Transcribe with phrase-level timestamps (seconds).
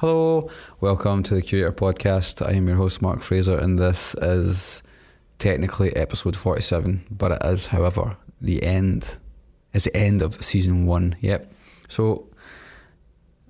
[0.00, 0.48] Hello,
[0.80, 2.46] welcome to the Curator Podcast.
[2.46, 4.80] I am your host, Mark Fraser, and this is
[5.40, 9.18] technically episode 47, but it is, however, the end.
[9.72, 11.16] It's the end of season one.
[11.20, 11.52] Yep.
[11.88, 12.28] So,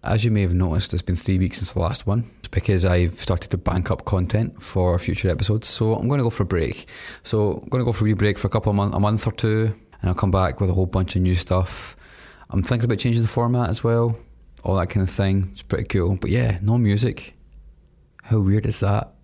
[0.02, 2.24] as you may have noticed, it's been three weeks since the last one.
[2.51, 5.69] Because I've started to bank up content for future episodes.
[5.69, 6.88] So, I'm going to go for a break.
[7.24, 9.01] So, I'm going to go for a wee break for a couple of months, a
[9.01, 11.95] month or two, and I'll come back with a whole bunch of new stuff.
[12.49, 14.19] I'm thinking about changing the format as well
[14.65, 15.48] all that kind of thing.
[15.53, 16.17] It's pretty cool.
[16.17, 17.35] But yeah, no music.
[18.23, 19.15] How weird is that?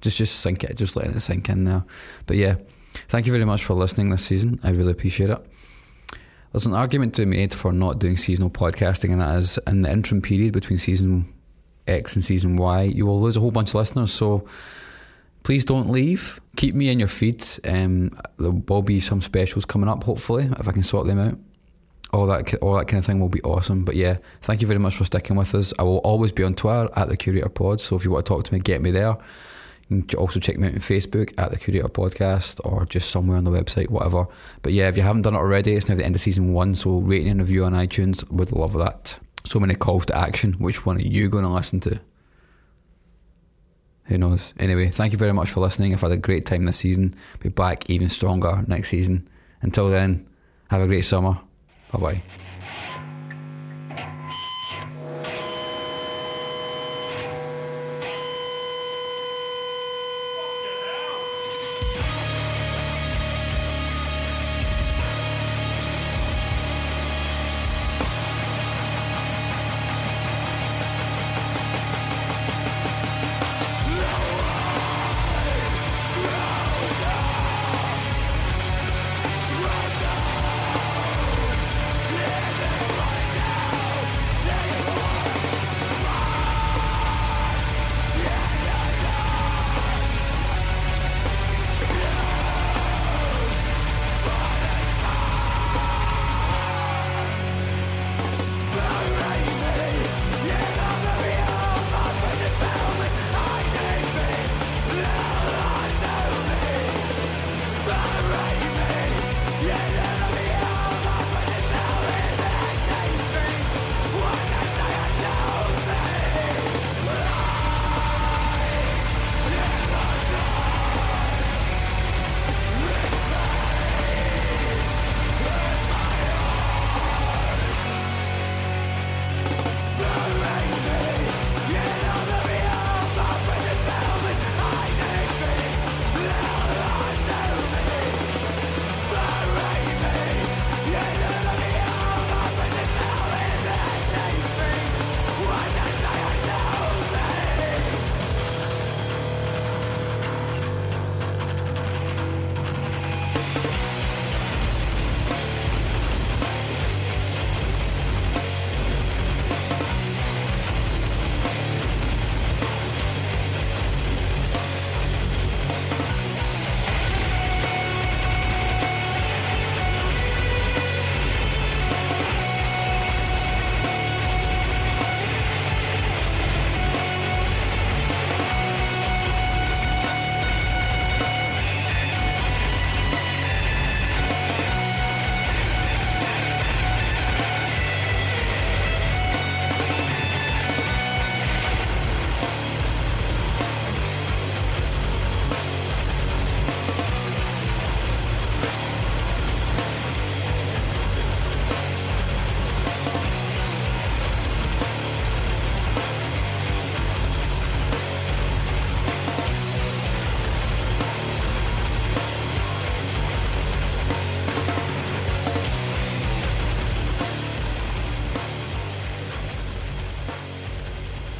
[0.00, 1.86] Just just sink it, just letting it sink in now.
[2.26, 2.56] But yeah,
[3.08, 4.60] thank you very much for listening this season.
[4.62, 5.38] I really appreciate it.
[6.52, 9.82] There's an argument to be made for not doing seasonal podcasting, and that is in
[9.82, 11.32] the interim period between season
[11.86, 14.12] X and season Y, you will lose a whole bunch of listeners.
[14.12, 14.46] So
[15.42, 16.40] please don't leave.
[16.56, 17.44] Keep me in your feed.
[17.64, 21.38] Um, there will be some specials coming up, hopefully, if I can sort them out
[22.16, 23.84] all that all that kind of thing will be awesome.
[23.84, 25.72] But yeah, thank you very much for sticking with us.
[25.78, 27.80] I will always be on Twitter at the Curator Pod.
[27.80, 29.16] So if you want to talk to me, get me there.
[29.88, 33.36] You can also check me out on Facebook at the Curator Podcast or just somewhere
[33.36, 34.26] on the website, whatever.
[34.62, 36.74] But yeah, if you haven't done it already, it's now the end of season one.
[36.74, 39.18] So rating and review on iTunes, would love that.
[39.44, 40.54] So many calls to action.
[40.54, 42.00] Which one are you going to listen to?
[44.04, 44.54] Who knows?
[44.58, 45.92] Anyway, thank you very much for listening.
[45.92, 47.14] I've had a great time this season.
[47.40, 49.28] Be back even stronger next season.
[49.62, 50.26] Until then,
[50.70, 51.38] have a great summer.
[51.96, 52.22] Bye bye.